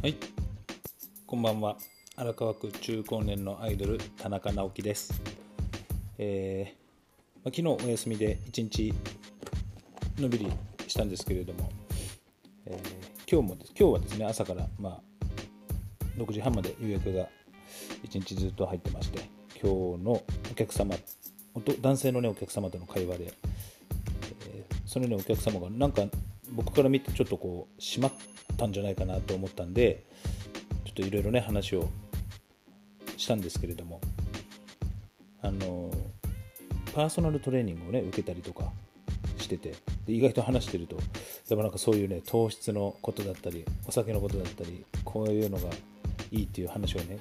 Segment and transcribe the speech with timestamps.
[0.00, 0.14] はい、
[1.26, 1.76] こんばんは。
[2.14, 5.20] 荒川区中高年のアイドル田中直樹です。
[6.18, 8.94] えーま、昨日お休みで一日
[10.20, 10.52] のんびり
[10.86, 11.72] したんですけれども、
[12.66, 15.00] えー今日もです今日はですね朝からまあ
[16.16, 17.28] 6時半まで予約が
[18.04, 19.18] 一日ずっと入ってまして、
[19.60, 20.22] 今日のお
[20.54, 20.94] 客様、
[21.80, 23.32] 男性のねお客様との会話で、
[24.48, 26.02] えーそのねお客様がなんか
[26.52, 28.12] 僕から見てちょっとこう閉まっ
[28.56, 30.04] たんじゃないかなと思ったんで
[30.84, 31.88] ちょっといろいろね話を
[33.16, 34.00] したんですけれども。
[35.40, 35.90] あの
[36.94, 38.72] パーソナルトレーニングをね受けたりとか
[39.38, 39.74] してて。
[40.06, 40.96] で意外と話してると
[41.50, 45.64] でもなんかそういうね糖質のことだったりお酒のことだったりこういうのが
[46.30, 47.18] いいっていう話をね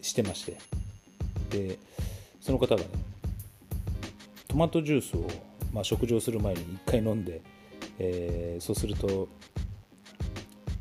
[0.00, 0.56] してまして。
[1.50, 1.78] で
[2.40, 2.88] その方がね
[4.48, 5.28] トマトジュースを、
[5.72, 7.42] まあ、食事をする前に1回飲んで、
[7.98, 9.28] えーそうすると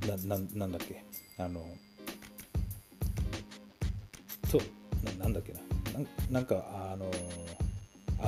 [0.08, 1.04] なななんだっけ？
[1.38, 1.66] あの
[4.52, 4.60] と
[5.04, 5.60] ななんだっけな？
[5.94, 7.12] なんなんかあの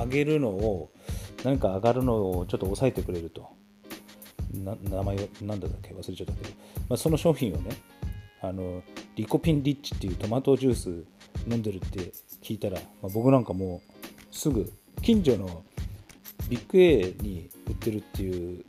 [0.04, 0.90] 上げるのを
[1.44, 3.48] なんか上がるのをちょっと抑えてくれると。
[4.52, 5.94] な名前をなんだっけ？
[5.94, 6.50] 忘れちゃったけど、
[6.88, 7.70] まあ、その商品をね
[8.42, 8.82] あの
[9.14, 11.04] リコピンリッチっていうトマトジュース
[11.48, 12.12] 飲んでるって
[12.42, 14.72] 聞いたら、まあ、僕なんかもうすぐ
[15.02, 15.62] 近所の
[16.48, 18.64] ビッグ A に売ってるっていう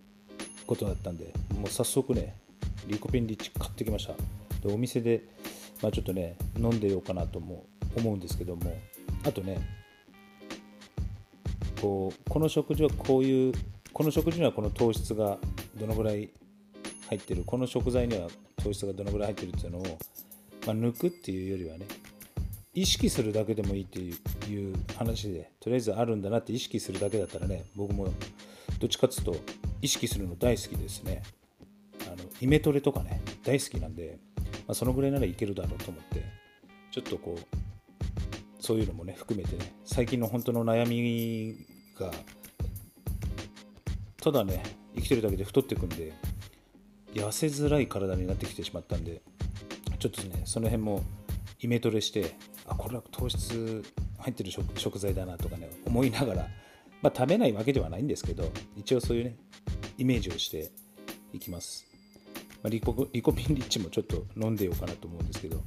[0.67, 2.36] ことだったんでもう早速ね
[2.88, 4.14] リコピンリッチ買ってきました。
[4.68, 5.23] でお店で、
[5.81, 8.78] まあ、ちょっとね飲んでようかなとも思うんですけども
[9.26, 9.59] あとね
[11.81, 13.53] こうこの食事はこういう
[13.92, 15.38] この食事にはこの糖質が
[15.76, 16.30] どのぐらい
[17.09, 18.28] 入ってるこの食材には
[18.64, 19.84] 糖質がどのぐらい入ってるっていうのを、
[20.66, 21.86] まあ、抜くっていうよりはね
[22.73, 28.08] 意識するだけでもいいっていう話でとりあえずあるんだなって意識するだけだったらね僕も
[28.82, 29.36] どっちかっていうと
[29.82, 31.22] 意識するの大好きですね。
[32.08, 34.18] あのイメトレとかね大好きなんで、
[34.68, 36.25] まあ、そのぐらいならいけるだろうと思って
[36.90, 37.58] ちょっとこう
[38.59, 41.56] そういうのもね含めてね最近の本当の悩み
[42.00, 42.12] が
[44.22, 44.64] ただね
[44.96, 46.13] 生きてるだけで太っていくんで
[47.13, 49.22] 痩せづらい体になってきてしまったんで
[50.00, 51.03] ちょっとねその辺も
[51.59, 52.36] イメトレして
[52.68, 53.84] あこれは糖質
[54.18, 56.48] 入ってる食材だなとかね思いながら、
[57.01, 59.35] まあ、食べないわけではないんですけど一応そういうね
[59.97, 60.72] イメージをして
[61.34, 61.85] いきます、
[62.63, 65.62] まあ、リコリコピンリッチもちょっと飲んでようかなと思うんですけど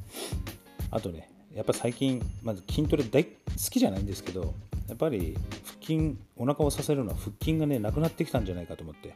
[0.90, 3.30] あとねやっぱ最近まず筋トレ大好
[3.70, 4.54] きじゃないんですけど
[4.88, 9.14] やっぱり腹筋お腹を支えるのは腹筋がねなくなってきたんじゃないかと思って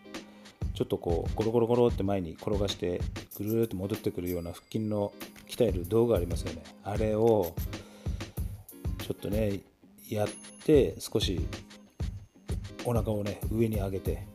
[0.75, 3.01] ちょっとこうゴロゴロゴロって前に転がして
[3.37, 5.13] ぐるーっと戻ってくるような腹筋の
[5.49, 6.63] 鍛える道具ありますよね。
[6.85, 7.53] あれを
[8.99, 9.61] ちょっとね
[10.09, 10.29] やっ
[10.65, 11.41] て少し
[12.89, 14.27] お腹をね上に上げて。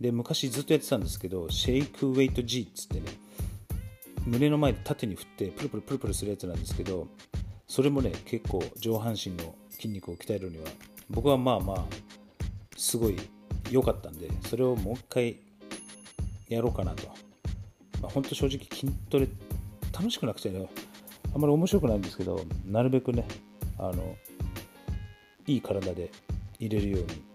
[0.00, 3.06] で昔ずっとやってたんですけどシェイクウェイト G っつってね
[4.24, 7.06] 胸の前で縦に振ってプルプルプルプルするやつなんですけど
[7.68, 10.64] それもね結構上半身の筋肉を鍛えるには
[11.10, 11.84] 僕はまあまあ
[12.76, 13.16] すごい
[13.70, 15.36] 良かったんでそれをもう一回
[16.48, 17.06] やろうかなと、
[18.00, 19.28] まあ、本当正直筋トレ
[19.92, 20.66] 楽しくなくてね
[21.34, 23.26] あんまり面白くないんですけどなるべくね
[23.78, 24.16] あの
[25.46, 26.10] いい体で
[26.58, 27.29] 入れるように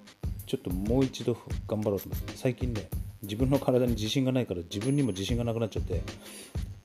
[0.45, 2.88] ちょっともう一度頑張ろうと思って最近ね
[3.22, 6.01] 自分の体に自信がないから自分にも自信がなくなっちゃって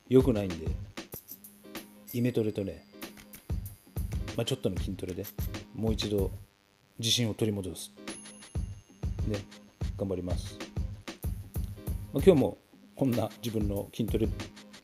[0.09, 0.67] 良くないんで
[2.13, 2.85] イメトレとね、
[4.35, 5.25] まあ、ちょっとの筋トレで
[5.75, 6.31] もう一度
[6.99, 7.91] 自信を取り戻す。
[9.27, 9.39] ね
[9.97, 10.57] 頑張ります、
[12.11, 12.57] まあ、今日も
[12.95, 14.27] こんな自分の筋トレ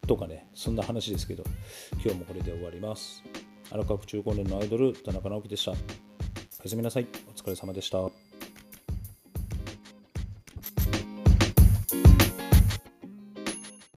[0.07, 1.43] とかねそんな話ですけど
[2.03, 3.23] 今日もこれで終わります。
[3.69, 5.71] 荒川区中高年のアイドル田中直樹でした。
[5.71, 5.79] おや
[6.69, 7.07] すみなさい。
[7.27, 8.36] お疲れ様でした。